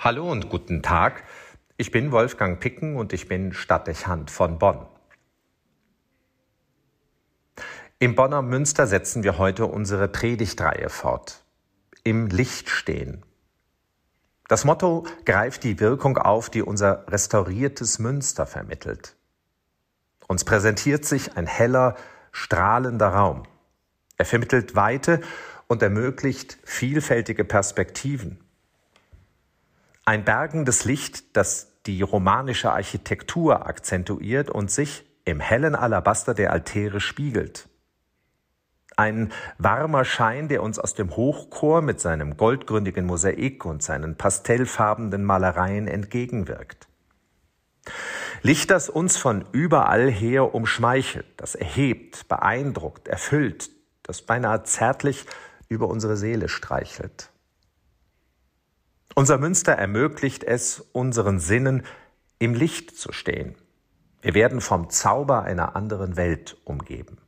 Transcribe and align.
Hallo 0.00 0.30
und 0.30 0.48
guten 0.48 0.80
Tag. 0.80 1.24
Ich 1.76 1.90
bin 1.90 2.12
Wolfgang 2.12 2.60
Picken 2.60 2.94
und 2.94 3.12
ich 3.12 3.26
bin 3.26 3.52
Stadtdechant 3.52 4.30
von 4.30 4.56
Bonn. 4.56 4.86
Im 7.98 8.14
Bonner 8.14 8.42
Münster 8.42 8.86
setzen 8.86 9.24
wir 9.24 9.38
heute 9.38 9.66
unsere 9.66 10.06
Predigtreihe 10.06 10.88
fort. 10.88 11.42
Im 12.04 12.28
Licht 12.28 12.70
stehen. 12.70 13.24
Das 14.46 14.64
Motto 14.64 15.04
greift 15.24 15.64
die 15.64 15.80
Wirkung 15.80 16.16
auf, 16.16 16.48
die 16.48 16.62
unser 16.62 17.04
restauriertes 17.08 17.98
Münster 17.98 18.46
vermittelt. 18.46 19.16
Uns 20.28 20.44
präsentiert 20.44 21.06
sich 21.06 21.36
ein 21.36 21.48
heller, 21.48 21.96
strahlender 22.30 23.08
Raum. 23.08 23.42
Er 24.16 24.26
vermittelt 24.26 24.76
Weite 24.76 25.22
und 25.66 25.82
ermöglicht 25.82 26.56
vielfältige 26.62 27.44
Perspektiven. 27.44 28.47
Ein 30.08 30.24
bergendes 30.24 30.86
Licht, 30.86 31.36
das 31.36 31.82
die 31.84 32.00
romanische 32.00 32.72
Architektur 32.72 33.66
akzentuiert 33.66 34.48
und 34.48 34.70
sich 34.70 35.04
im 35.26 35.38
hellen 35.38 35.74
Alabaster 35.74 36.32
der 36.32 36.50
Altäre 36.50 36.98
spiegelt. 36.98 37.68
Ein 38.96 39.30
warmer 39.58 40.06
Schein, 40.06 40.48
der 40.48 40.62
uns 40.62 40.78
aus 40.78 40.94
dem 40.94 41.14
Hochchor 41.14 41.82
mit 41.82 42.00
seinem 42.00 42.38
goldgründigen 42.38 43.04
Mosaik 43.04 43.66
und 43.66 43.82
seinen 43.82 44.16
pastellfarbenen 44.16 45.24
Malereien 45.24 45.86
entgegenwirkt. 45.86 46.88
Licht, 48.40 48.70
das 48.70 48.88
uns 48.88 49.18
von 49.18 49.44
überall 49.52 50.10
her 50.10 50.54
umschmeichelt, 50.54 51.26
das 51.36 51.54
erhebt, 51.54 52.28
beeindruckt, 52.28 53.08
erfüllt, 53.08 53.68
das 54.04 54.22
beinahe 54.22 54.62
zärtlich 54.62 55.26
über 55.68 55.86
unsere 55.88 56.16
Seele 56.16 56.48
streichelt. 56.48 57.28
Unser 59.18 59.36
Münster 59.38 59.72
ermöglicht 59.72 60.44
es, 60.44 60.78
unseren 60.92 61.40
Sinnen 61.40 61.82
im 62.38 62.54
Licht 62.54 62.96
zu 62.96 63.10
stehen. 63.10 63.56
Wir 64.22 64.32
werden 64.32 64.60
vom 64.60 64.90
Zauber 64.90 65.42
einer 65.42 65.74
anderen 65.74 66.16
Welt 66.16 66.56
umgeben. 66.62 67.18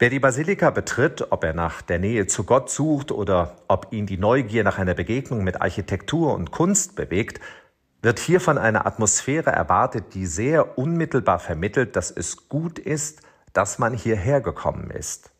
Wer 0.00 0.10
die 0.10 0.18
Basilika 0.18 0.70
betritt, 0.70 1.30
ob 1.30 1.44
er 1.44 1.54
nach 1.54 1.80
der 1.80 2.00
Nähe 2.00 2.26
zu 2.26 2.42
Gott 2.42 2.70
sucht 2.70 3.12
oder 3.12 3.54
ob 3.68 3.92
ihn 3.92 4.06
die 4.06 4.18
Neugier 4.18 4.64
nach 4.64 4.78
einer 4.78 4.94
Begegnung 4.94 5.44
mit 5.44 5.62
Architektur 5.62 6.34
und 6.34 6.50
Kunst 6.50 6.96
bewegt, 6.96 7.40
wird 8.02 8.18
hier 8.18 8.40
von 8.40 8.58
einer 8.58 8.86
Atmosphäre 8.86 9.52
erwartet, 9.52 10.14
die 10.14 10.26
sehr 10.26 10.76
unmittelbar 10.76 11.38
vermittelt, 11.38 11.94
dass 11.94 12.10
es 12.10 12.48
gut 12.48 12.80
ist, 12.80 13.20
dass 13.52 13.78
man 13.78 13.94
hierher 13.94 14.40
gekommen 14.40 14.90
ist. 14.90 15.30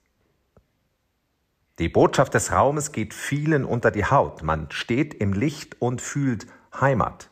Die 1.80 1.88
Botschaft 1.88 2.34
des 2.34 2.52
Raumes 2.52 2.92
geht 2.92 3.14
vielen 3.14 3.64
unter 3.64 3.90
die 3.90 4.04
Haut. 4.04 4.42
Man 4.42 4.70
steht 4.70 5.14
im 5.14 5.32
Licht 5.32 5.80
und 5.80 6.02
fühlt 6.02 6.46
Heimat. 6.78 7.30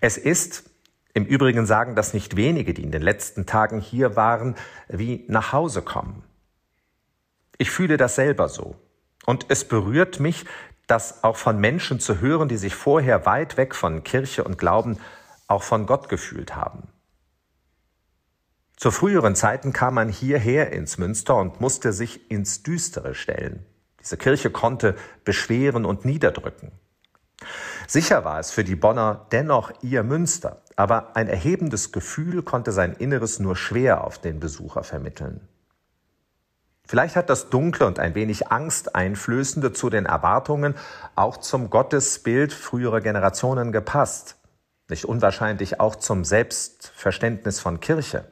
Es 0.00 0.16
ist, 0.16 0.70
im 1.12 1.26
Übrigen 1.26 1.66
sagen 1.66 1.94
das 1.94 2.14
nicht 2.14 2.34
wenige, 2.34 2.72
die 2.72 2.82
in 2.82 2.90
den 2.90 3.02
letzten 3.02 3.44
Tagen 3.44 3.78
hier 3.78 4.16
waren, 4.16 4.54
wie 4.88 5.26
nach 5.28 5.52
Hause 5.52 5.82
kommen. 5.82 6.24
Ich 7.58 7.70
fühle 7.70 7.98
das 7.98 8.14
selber 8.14 8.48
so. 8.48 8.74
Und 9.26 9.44
es 9.50 9.68
berührt 9.68 10.18
mich, 10.18 10.46
das 10.86 11.22
auch 11.24 11.36
von 11.36 11.60
Menschen 11.60 12.00
zu 12.00 12.22
hören, 12.22 12.48
die 12.48 12.56
sich 12.56 12.74
vorher 12.74 13.26
weit 13.26 13.58
weg 13.58 13.74
von 13.74 14.02
Kirche 14.02 14.44
und 14.44 14.56
Glauben 14.56 14.98
auch 15.46 15.62
von 15.62 15.84
Gott 15.84 16.08
gefühlt 16.08 16.56
haben. 16.56 16.88
Zu 18.78 18.92
früheren 18.92 19.34
Zeiten 19.34 19.72
kam 19.72 19.94
man 19.94 20.08
hierher 20.08 20.72
ins 20.72 20.98
Münster 20.98 21.34
und 21.34 21.60
musste 21.60 21.92
sich 21.92 22.30
ins 22.30 22.62
Düstere 22.62 23.16
stellen. 23.16 23.66
Diese 23.98 24.16
Kirche 24.16 24.50
konnte 24.50 24.94
beschweren 25.24 25.84
und 25.84 26.04
niederdrücken. 26.04 26.70
Sicher 27.88 28.24
war 28.24 28.38
es 28.38 28.52
für 28.52 28.62
die 28.62 28.76
Bonner 28.76 29.26
dennoch 29.32 29.72
ihr 29.82 30.04
Münster, 30.04 30.62
aber 30.76 31.16
ein 31.16 31.26
erhebendes 31.26 31.90
Gefühl 31.90 32.44
konnte 32.44 32.70
sein 32.70 32.92
Inneres 32.92 33.40
nur 33.40 33.56
schwer 33.56 34.04
auf 34.04 34.20
den 34.20 34.38
Besucher 34.38 34.84
vermitteln. 34.84 35.40
Vielleicht 36.86 37.16
hat 37.16 37.30
das 37.30 37.50
Dunkle 37.50 37.84
und 37.84 37.98
ein 37.98 38.14
wenig 38.14 38.52
Angsteinflößende 38.52 39.72
zu 39.72 39.90
den 39.90 40.06
Erwartungen 40.06 40.76
auch 41.16 41.38
zum 41.38 41.68
Gottesbild 41.68 42.52
früherer 42.52 43.00
Generationen 43.00 43.72
gepasst. 43.72 44.36
Nicht 44.88 45.04
unwahrscheinlich 45.04 45.80
auch 45.80 45.96
zum 45.96 46.24
Selbstverständnis 46.24 47.58
von 47.58 47.80
Kirche. 47.80 48.24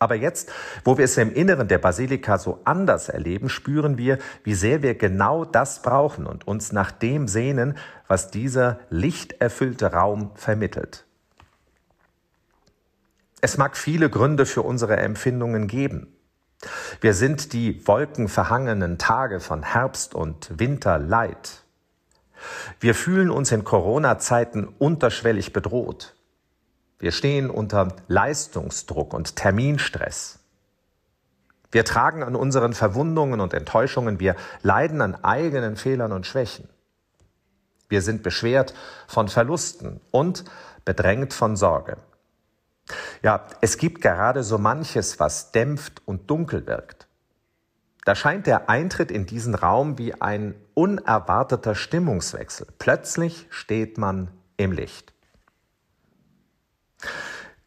Aber 0.00 0.14
jetzt, 0.16 0.50
wo 0.84 0.98
wir 0.98 1.04
es 1.04 1.16
im 1.16 1.32
Inneren 1.32 1.68
der 1.68 1.78
Basilika 1.78 2.38
so 2.38 2.60
anders 2.64 3.08
erleben, 3.08 3.48
spüren 3.48 3.96
wir, 3.96 4.18
wie 4.42 4.54
sehr 4.54 4.82
wir 4.82 4.96
genau 4.96 5.44
das 5.44 5.82
brauchen 5.82 6.26
und 6.26 6.46
uns 6.46 6.72
nach 6.72 6.90
dem 6.90 7.28
sehnen, 7.28 7.76
was 8.08 8.30
dieser 8.30 8.80
lichterfüllte 8.90 9.92
Raum 9.92 10.32
vermittelt. 10.34 11.06
Es 13.40 13.58
mag 13.58 13.76
viele 13.76 14.10
Gründe 14.10 14.46
für 14.46 14.62
unsere 14.62 14.96
Empfindungen 14.96 15.68
geben. 15.68 16.16
Wir 17.00 17.12
sind 17.12 17.52
die 17.52 17.86
wolkenverhangenen 17.86 18.98
Tage 18.98 19.38
von 19.38 19.62
Herbst 19.62 20.14
und 20.14 20.58
Winter 20.58 20.98
leid. 20.98 21.62
Wir 22.80 22.94
fühlen 22.94 23.30
uns 23.30 23.52
in 23.52 23.64
Corona-Zeiten 23.64 24.66
unterschwellig 24.78 25.52
bedroht. 25.52 26.14
Wir 26.98 27.12
stehen 27.12 27.50
unter 27.50 27.88
Leistungsdruck 28.08 29.14
und 29.14 29.36
Terminstress. 29.36 30.38
Wir 31.70 31.84
tragen 31.84 32.22
an 32.22 32.36
unseren 32.36 32.72
Verwundungen 32.72 33.40
und 33.40 33.52
Enttäuschungen, 33.52 34.20
wir 34.20 34.36
leiden 34.62 35.00
an 35.00 35.16
eigenen 35.24 35.76
Fehlern 35.76 36.12
und 36.12 36.26
Schwächen. 36.26 36.68
Wir 37.88 38.00
sind 38.00 38.22
beschwert 38.22 38.74
von 39.06 39.28
Verlusten 39.28 40.00
und 40.10 40.44
bedrängt 40.84 41.32
von 41.32 41.56
Sorge. 41.56 41.96
Ja, 43.22 43.46
es 43.60 43.78
gibt 43.78 44.02
gerade 44.02 44.42
so 44.42 44.58
manches, 44.58 45.18
was 45.18 45.52
dämpft 45.52 46.02
und 46.04 46.30
dunkel 46.30 46.66
wirkt. 46.66 47.06
Da 48.04 48.14
scheint 48.14 48.46
der 48.46 48.68
Eintritt 48.68 49.10
in 49.10 49.24
diesen 49.24 49.54
Raum 49.54 49.96
wie 49.96 50.20
ein 50.20 50.54
unerwarteter 50.74 51.74
Stimmungswechsel. 51.74 52.66
Plötzlich 52.78 53.46
steht 53.48 53.96
man 53.96 54.30
im 54.58 54.72
Licht. 54.72 55.13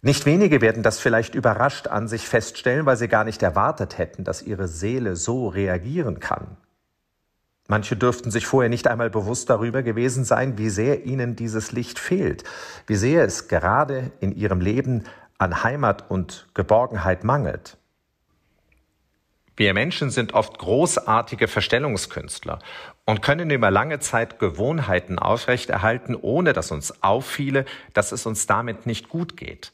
Nicht 0.01 0.25
wenige 0.25 0.61
werden 0.61 0.83
das 0.83 0.99
vielleicht 0.99 1.35
überrascht 1.35 1.87
an 1.87 2.07
sich 2.07 2.27
feststellen, 2.27 2.85
weil 2.85 2.97
sie 2.97 3.07
gar 3.07 3.23
nicht 3.23 3.41
erwartet 3.41 3.97
hätten, 3.97 4.23
dass 4.23 4.41
ihre 4.41 4.67
Seele 4.67 5.15
so 5.15 5.47
reagieren 5.47 6.19
kann. 6.19 6.57
Manche 7.67 7.97
dürften 7.97 8.31
sich 8.31 8.47
vorher 8.47 8.69
nicht 8.69 8.87
einmal 8.87 9.09
bewusst 9.09 9.49
darüber 9.49 9.83
gewesen 9.83 10.23
sein, 10.23 10.57
wie 10.57 10.69
sehr 10.69 11.05
ihnen 11.05 11.35
dieses 11.35 11.73
Licht 11.73 11.99
fehlt, 11.99 12.43
wie 12.85 12.95
sehr 12.95 13.25
es 13.25 13.49
gerade 13.49 14.11
in 14.21 14.31
ihrem 14.31 14.61
Leben 14.61 15.03
an 15.37 15.63
Heimat 15.63 16.09
und 16.09 16.47
Geborgenheit 16.53 17.23
mangelt. 17.23 17.77
Wir 19.57 19.73
Menschen 19.73 20.11
sind 20.11 20.35
oft 20.35 20.59
großartige 20.59 21.47
Verstellungskünstler 21.47 22.59
und 23.05 23.23
können 23.23 23.49
über 23.49 23.71
lange 23.71 23.99
Zeit 23.99 24.37
Gewohnheiten 24.37 25.17
aufrechterhalten, 25.17 26.15
ohne 26.15 26.53
dass 26.53 26.71
uns 26.71 27.01
auffiele, 27.01 27.65
dass 27.93 28.11
es 28.11 28.27
uns 28.27 28.45
damit 28.45 28.85
nicht 28.85 29.09
gut 29.09 29.35
geht. 29.35 29.73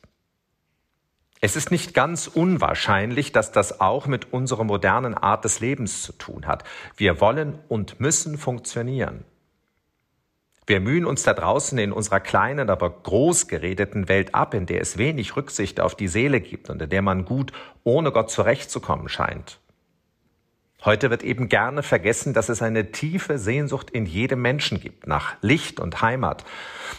Es 1.41 1.57
ist 1.57 1.69
nicht 1.69 1.93
ganz 1.93 2.27
unwahrscheinlich, 2.27 3.33
dass 3.33 3.51
das 3.51 3.81
auch 3.81 4.07
mit 4.07 4.31
unserer 4.31 4.63
modernen 4.63 5.13
Art 5.13 5.43
des 5.43 5.59
Lebens 5.59 6.01
zu 6.01 6.13
tun 6.13 6.47
hat. 6.47 6.63
Wir 6.95 7.19
wollen 7.19 7.59
und 7.67 7.99
müssen 7.99 8.37
funktionieren. 8.37 9.25
Wir 10.65 10.79
mühen 10.79 11.05
uns 11.05 11.23
da 11.23 11.33
draußen 11.33 11.77
in 11.77 11.91
unserer 11.91 12.21
kleinen, 12.21 12.69
aber 12.69 12.89
groß 12.89 13.49
geredeten 13.49 14.07
Welt 14.07 14.33
ab, 14.33 14.53
in 14.53 14.65
der 14.65 14.79
es 14.79 14.97
wenig 14.97 15.35
Rücksicht 15.35 15.81
auf 15.81 15.95
die 15.95 16.07
Seele 16.07 16.39
gibt 16.39 16.69
und 16.69 16.81
in 16.81 16.89
der 16.89 17.01
man 17.01 17.25
gut 17.25 17.51
ohne 17.83 18.13
Gott 18.13 18.31
zurechtzukommen 18.31 19.09
scheint. 19.09 19.59
Heute 20.85 21.09
wird 21.09 21.23
eben 21.23 21.47
gerne 21.47 21.81
vergessen, 21.81 22.33
dass 22.33 22.49
es 22.49 22.61
eine 22.61 22.91
tiefe 22.91 23.37
Sehnsucht 23.37 23.89
in 23.89 24.05
jedem 24.05 24.41
Menschen 24.41 24.81
gibt, 24.81 25.07
nach 25.07 25.35
Licht 25.41 25.79
und 25.79 26.01
Heimat, 26.01 26.43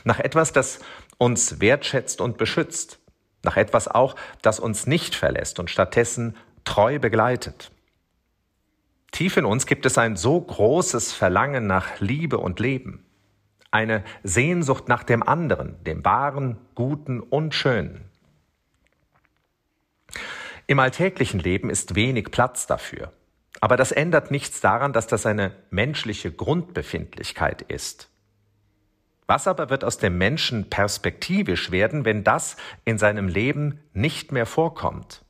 nach 0.05 0.21
etwas, 0.21 0.53
das 0.53 0.81
uns 1.19 1.61
wertschätzt 1.61 2.21
und 2.21 2.39
beschützt 2.39 2.99
nach 3.43 3.59
etwas 3.59 3.89
auch, 3.89 4.17
das 4.41 4.59
uns 4.59 4.87
nicht 4.87 5.15
verlässt 5.15 5.61
und 5.61 5.71
stattdessen 5.71 6.35
treu 6.65 6.99
begleitet. 6.99 7.71
Tief 9.13 9.37
in 9.37 9.45
uns 9.45 9.67
gibt 9.67 9.85
es 9.87 9.99
ein 9.99 10.17
so 10.17 10.41
großes 10.41 11.13
Verlangen 11.13 11.67
nach 11.67 12.01
Liebe 12.01 12.39
und 12.39 12.59
Leben, 12.61 13.05
eine 13.71 14.03
Sehnsucht 14.23 14.89
nach 14.89 15.05
dem 15.05 15.23
anderen, 15.23 15.83
dem 15.85 16.05
wahren, 16.05 16.59
guten 16.75 17.21
und 17.21 17.55
schönen. 17.55 18.11
Im 20.67 20.79
alltäglichen 20.79 21.39
Leben 21.39 21.69
ist 21.69 21.95
wenig 21.95 22.31
Platz 22.31 22.67
dafür. 22.67 23.13
Aber 23.65 23.79
das 23.79 23.93
ändert 23.93 24.31
nichts 24.31 24.61
daran, 24.61 24.93
dass 24.93 25.07
das 25.07 25.25
eine 25.25 25.53
menschliche 25.71 26.31
Grundbefindlichkeit 26.31 27.63
ist. 27.63 28.11
Was 29.27 29.49
aber 29.49 29.71
wird 29.71 29.85
aus 29.85 29.97
dem 29.97 30.19
Menschen 30.19 30.69
perspektivisch 30.69 31.71
werden, 31.71 32.05
wenn 32.05 32.25
das 32.25 32.59
in 32.85 32.99
seinem 32.99 33.27
Leben 33.27 33.81
nicht 33.95 34.33
mehr 34.33 34.45
vorkommt? 34.45 35.25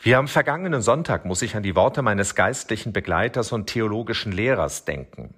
Wie 0.00 0.14
am 0.14 0.28
vergangenen 0.28 0.80
Sonntag 0.80 1.24
muss 1.24 1.42
ich 1.42 1.56
an 1.56 1.64
die 1.64 1.74
Worte 1.74 2.02
meines 2.02 2.36
geistlichen 2.36 2.92
Begleiters 2.92 3.50
und 3.50 3.66
theologischen 3.66 4.30
Lehrers 4.30 4.84
denken. 4.84 5.34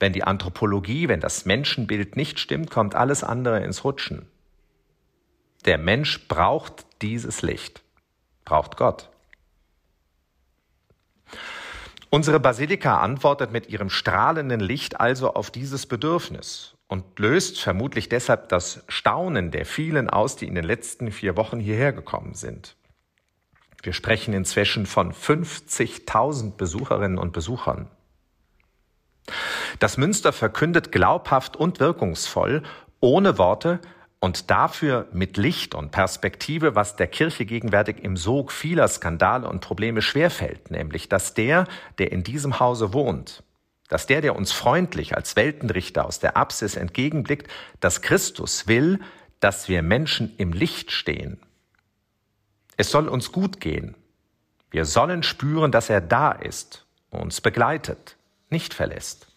Wenn 0.00 0.14
die 0.14 0.24
Anthropologie, 0.24 1.06
wenn 1.08 1.20
das 1.20 1.44
Menschenbild 1.44 2.16
nicht 2.16 2.40
stimmt, 2.40 2.70
kommt 2.70 2.94
alles 2.94 3.22
andere 3.22 3.62
ins 3.62 3.84
Rutschen. 3.84 4.26
Der 5.66 5.76
Mensch 5.76 6.26
braucht 6.28 6.86
dieses 7.02 7.42
Licht, 7.42 7.82
braucht 8.46 8.78
Gott. 8.78 9.10
Unsere 12.10 12.38
Basilika 12.38 13.00
antwortet 13.00 13.52
mit 13.52 13.68
ihrem 13.68 13.90
strahlenden 13.90 14.60
Licht 14.60 15.00
also 15.00 15.34
auf 15.34 15.50
dieses 15.50 15.86
Bedürfnis 15.86 16.76
und 16.88 17.18
löst 17.18 17.60
vermutlich 17.60 18.08
deshalb 18.08 18.48
das 18.48 18.84
Staunen 18.88 19.50
der 19.50 19.66
vielen 19.66 20.08
aus, 20.08 20.36
die 20.36 20.46
in 20.46 20.54
den 20.54 20.64
letzten 20.64 21.10
vier 21.10 21.36
Wochen 21.36 21.58
hierher 21.58 21.92
gekommen 21.92 22.34
sind. 22.34 22.76
Wir 23.82 23.92
sprechen 23.92 24.34
inzwischen 24.34 24.86
von 24.86 25.12
50.000 25.12 26.56
Besucherinnen 26.56 27.18
und 27.18 27.32
Besuchern. 27.32 27.88
Das 29.80 29.96
Münster 29.96 30.32
verkündet 30.32 30.92
glaubhaft 30.92 31.56
und 31.56 31.80
wirkungsvoll, 31.80 32.62
ohne 33.00 33.38
Worte 33.38 33.80
und 34.20 34.50
dafür 34.50 35.06
mit 35.12 35.36
Licht 35.36 35.74
und 35.74 35.90
Perspektive, 35.90 36.74
was 36.74 36.96
der 36.96 37.06
Kirche 37.06 37.44
gegenwärtig 37.44 38.02
im 38.02 38.16
Sog 38.16 38.50
vieler 38.50 38.88
Skandale 38.88 39.48
und 39.48 39.60
Probleme 39.60 40.02
schwerfällt, 40.02 40.70
nämlich 40.70 41.08
dass 41.08 41.34
der, 41.34 41.66
der 41.98 42.12
in 42.12 42.22
diesem 42.22 42.58
Hause 42.58 42.92
wohnt, 42.92 43.42
dass 43.88 44.06
der, 44.06 44.20
der 44.20 44.34
uns 44.34 44.52
freundlich 44.52 45.16
als 45.16 45.36
Weltenrichter 45.36 46.06
aus 46.06 46.18
der 46.18 46.36
Apsis 46.36 46.76
entgegenblickt, 46.76 47.50
dass 47.80 48.02
Christus 48.02 48.66
will, 48.66 49.00
dass 49.40 49.68
wir 49.68 49.82
Menschen 49.82 50.34
im 50.38 50.52
Licht 50.52 50.90
stehen. 50.90 51.38
Es 52.76 52.90
soll 52.90 53.08
uns 53.08 53.32
gut 53.32 53.60
gehen. 53.60 53.94
Wir 54.70 54.84
sollen 54.84 55.22
spüren, 55.22 55.72
dass 55.72 55.88
er 55.88 56.00
da 56.00 56.32
ist, 56.32 56.86
uns 57.10 57.40
begleitet, 57.40 58.16
nicht 58.50 58.74
verlässt. 58.74 59.28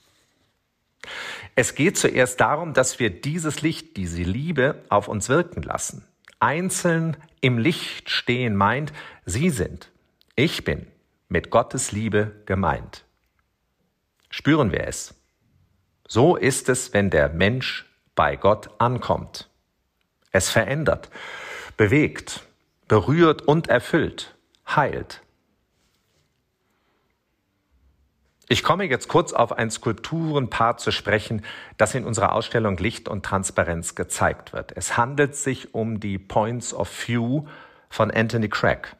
Es 1.55 1.75
geht 1.75 1.97
zuerst 1.97 2.39
darum, 2.39 2.73
dass 2.73 2.99
wir 2.99 3.09
dieses 3.09 3.61
Licht, 3.61 3.97
diese 3.97 4.23
Liebe 4.23 4.83
auf 4.89 5.07
uns 5.07 5.29
wirken 5.29 5.61
lassen. 5.61 6.05
Einzeln 6.39 7.17
im 7.41 7.57
Licht 7.57 8.09
stehen 8.09 8.55
meint, 8.55 8.93
Sie 9.25 9.49
sind, 9.49 9.91
ich 10.35 10.63
bin 10.63 10.87
mit 11.27 11.49
Gottes 11.49 11.91
Liebe 11.91 12.31
gemeint. 12.45 13.03
Spüren 14.29 14.71
wir 14.71 14.87
es. 14.87 15.15
So 16.07 16.35
ist 16.35 16.69
es, 16.69 16.93
wenn 16.93 17.09
der 17.09 17.29
Mensch 17.29 17.85
bei 18.15 18.35
Gott 18.35 18.69
ankommt. 18.79 19.49
Es 20.31 20.49
verändert, 20.49 21.09
bewegt, 21.77 22.41
berührt 22.87 23.43
und 23.43 23.67
erfüllt, 23.67 24.35
heilt. 24.67 25.21
Ich 28.51 28.63
komme 28.63 28.85
jetzt 28.85 29.07
kurz 29.07 29.31
auf 29.31 29.51
ein 29.51 29.69
Skulpturenpaar 29.69 30.77
zu 30.77 30.89
sprechen, 30.91 31.43
das 31.77 31.93
in 31.93 32.03
unserer 32.03 32.33
Ausstellung 32.33 32.77
Licht 32.77 33.07
und 33.07 33.23
Transparenz 33.23 33.93
gezeigt 33.93 34.53
wird. 34.53 34.71
Es 34.75 34.97
handelt 34.97 35.35
sich 35.35 35.75
um 35.75 35.99
die 35.99 36.17
Points 36.17 36.73
of 36.73 36.89
View 37.07 37.45
von 37.91 38.09
Anthony 38.09 38.49
Craig. 38.49 38.95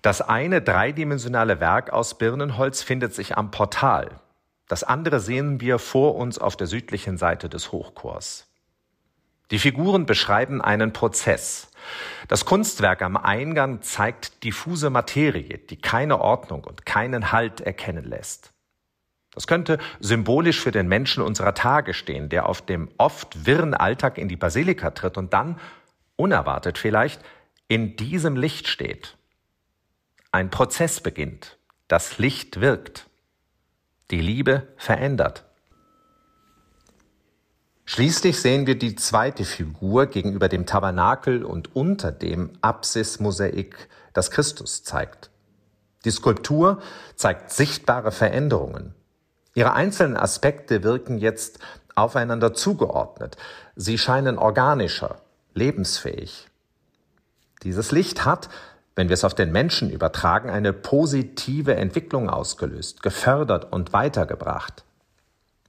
Das 0.00 0.22
eine 0.22 0.62
dreidimensionale 0.62 1.58
Werk 1.58 1.92
aus 1.92 2.16
Birnenholz 2.16 2.82
findet 2.84 3.14
sich 3.14 3.36
am 3.36 3.50
Portal. 3.50 4.20
Das 4.68 4.84
andere 4.84 5.18
sehen 5.18 5.60
wir 5.60 5.80
vor 5.80 6.14
uns 6.14 6.38
auf 6.38 6.56
der 6.56 6.68
südlichen 6.68 7.16
Seite 7.16 7.48
des 7.48 7.72
Hochchors. 7.72 8.46
Die 9.50 9.58
Figuren 9.58 10.06
beschreiben 10.06 10.62
einen 10.62 10.92
Prozess. 10.92 11.69
Das 12.28 12.44
Kunstwerk 12.44 13.02
am 13.02 13.16
Eingang 13.16 13.82
zeigt 13.82 14.44
diffuse 14.44 14.90
Materie, 14.90 15.58
die 15.58 15.80
keine 15.80 16.20
Ordnung 16.20 16.64
und 16.64 16.86
keinen 16.86 17.32
Halt 17.32 17.60
erkennen 17.60 18.04
lässt. 18.04 18.52
Das 19.32 19.46
könnte 19.46 19.78
symbolisch 20.00 20.60
für 20.60 20.72
den 20.72 20.88
Menschen 20.88 21.22
unserer 21.22 21.54
Tage 21.54 21.94
stehen, 21.94 22.28
der 22.28 22.48
auf 22.48 22.62
dem 22.62 22.88
oft 22.98 23.46
wirren 23.46 23.74
Alltag 23.74 24.18
in 24.18 24.28
die 24.28 24.36
Basilika 24.36 24.90
tritt 24.90 25.16
und 25.16 25.32
dann, 25.32 25.60
unerwartet 26.16 26.78
vielleicht, 26.78 27.22
in 27.68 27.96
diesem 27.96 28.36
Licht 28.36 28.66
steht. 28.66 29.16
Ein 30.32 30.50
Prozess 30.50 31.00
beginnt. 31.00 31.58
Das 31.86 32.18
Licht 32.18 32.60
wirkt. 32.60 33.08
Die 34.10 34.20
Liebe 34.20 34.68
verändert. 34.76 35.44
Schließlich 37.92 38.40
sehen 38.40 38.68
wir 38.68 38.78
die 38.78 38.94
zweite 38.94 39.44
Figur 39.44 40.06
gegenüber 40.06 40.48
dem 40.48 40.64
Tabernakel 40.64 41.44
und 41.44 41.74
unter 41.74 42.12
dem 42.12 42.52
Apsismosaik, 42.60 43.88
das 44.12 44.30
Christus 44.30 44.84
zeigt. 44.84 45.28
Die 46.04 46.12
Skulptur 46.12 46.80
zeigt 47.16 47.50
sichtbare 47.50 48.12
Veränderungen. 48.12 48.94
Ihre 49.56 49.72
einzelnen 49.72 50.16
Aspekte 50.16 50.84
wirken 50.84 51.18
jetzt 51.18 51.58
aufeinander 51.96 52.54
zugeordnet. 52.54 53.36
Sie 53.74 53.98
scheinen 53.98 54.38
organischer, 54.38 55.16
lebensfähig. 55.54 56.46
Dieses 57.64 57.90
Licht 57.90 58.24
hat, 58.24 58.50
wenn 58.94 59.08
wir 59.08 59.14
es 59.14 59.24
auf 59.24 59.34
den 59.34 59.50
Menschen 59.50 59.90
übertragen, 59.90 60.48
eine 60.48 60.72
positive 60.72 61.74
Entwicklung 61.74 62.30
ausgelöst, 62.30 63.02
gefördert 63.02 63.72
und 63.72 63.92
weitergebracht. 63.92 64.84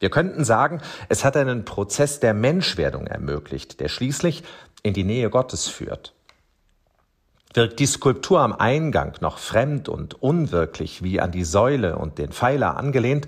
Wir 0.01 0.09
könnten 0.09 0.43
sagen, 0.43 0.81
es 1.09 1.23
hat 1.23 1.37
einen 1.37 1.63
Prozess 1.63 2.19
der 2.19 2.33
Menschwerdung 2.33 3.05
ermöglicht, 3.05 3.79
der 3.79 3.87
schließlich 3.87 4.43
in 4.81 4.95
die 4.95 5.03
Nähe 5.03 5.29
Gottes 5.29 5.67
führt. 5.67 6.15
Wirkt 7.53 7.79
die 7.79 7.85
Skulptur 7.85 8.39
am 8.39 8.53
Eingang 8.53 9.13
noch 9.21 9.37
fremd 9.37 9.89
und 9.89 10.15
unwirklich 10.15 11.03
wie 11.03 11.19
an 11.19 11.31
die 11.31 11.43
Säule 11.43 11.99
und 11.99 12.17
den 12.17 12.31
Pfeiler 12.31 12.77
angelehnt, 12.77 13.27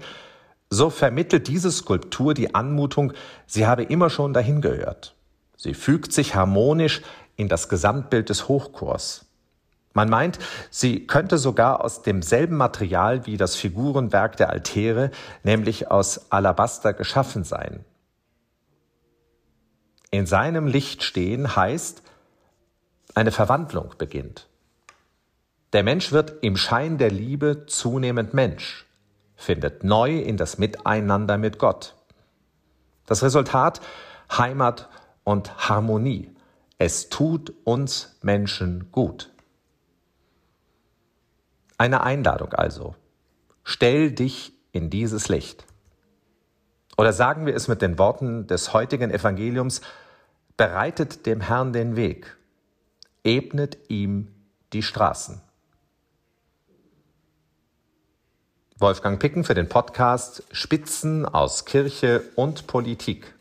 so 0.72 0.90
vermittelt 0.90 1.48
diese 1.48 1.72
Skulptur 1.72 2.34
die 2.34 2.56
Anmutung, 2.56 3.14
sie 3.46 3.68
habe 3.68 3.84
immer 3.84 4.10
schon 4.10 4.34
dahin 4.34 4.60
gehört. 4.60 5.14
Sie 5.56 5.76
fügt 5.76 6.12
sich 6.12 6.34
harmonisch 6.34 7.04
in 7.36 7.50
das 7.50 7.70
Gesamtbild 7.70 8.30
des 8.30 8.48
Hochchors. 8.48 9.28
Man 9.94 10.10
meint, 10.10 10.40
sie 10.72 11.06
könnte 11.06 11.38
sogar 11.38 11.84
aus 11.84 12.02
demselben 12.02 12.58
Material 12.58 13.26
wie 13.28 13.38
das 13.38 13.56
Figurenwerk 13.56 14.38
der 14.38 14.50
Altäre, 14.50 15.12
nämlich 15.44 15.92
aus 15.92 16.32
Alabaster, 16.32 16.94
geschaffen 16.94 17.44
sein. 17.44 17.86
In 20.10 20.26
seinem 20.26 20.68
Licht 20.68 21.04
stehen 21.04 21.56
heißt, 21.56 22.04
eine 23.16 23.32
Verwandlung 23.32 23.94
beginnt. 23.98 24.48
Der 25.74 25.84
Mensch 25.84 26.12
wird 26.12 26.44
im 26.44 26.56
Schein 26.56 26.98
der 26.98 27.10
Liebe 27.10 27.66
zunehmend 27.66 28.34
Mensch, 28.34 28.86
findet 29.36 29.84
neu 29.84 30.20
in 30.20 30.38
das 30.38 30.58
Miteinander 30.58 31.38
mit 31.38 31.58
Gott. 31.60 31.96
Das 33.06 33.24
Resultat 33.24 33.82
Heimat 34.32 34.90
und 35.24 35.70
Harmonie. 35.70 36.36
Es 36.78 37.10
tut 37.10 37.54
uns 37.64 38.18
Menschen 38.22 38.92
gut. 38.92 39.33
Eine 41.84 42.02
Einladung 42.02 42.54
also. 42.54 42.96
Stell 43.66 44.14
dich 44.14 44.54
in 44.72 44.90
dieses 44.90 45.28
Licht. 45.28 45.66
Oder 46.96 47.12
sagen 47.12 47.46
wir 47.46 47.54
es 47.54 47.68
mit 47.68 47.82
den 47.82 48.00
Worten 48.00 48.48
des 48.48 48.72
heutigen 48.72 49.12
Evangeliums, 49.12 49.82
bereitet 50.56 51.26
dem 51.26 51.42
Herrn 51.42 51.74
den 51.74 51.98
Weg, 51.98 52.38
ebnet 53.26 53.78
ihm 53.90 54.34
die 54.72 54.82
Straßen. 54.82 55.42
Wolfgang 58.78 59.20
Picken 59.20 59.44
für 59.44 59.54
den 59.54 59.68
Podcast 59.68 60.44
Spitzen 60.54 61.26
aus 61.26 61.66
Kirche 61.66 62.24
und 62.36 62.66
Politik. 62.66 63.36